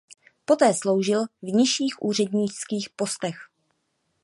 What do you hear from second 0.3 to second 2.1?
Poté sloužil v nižších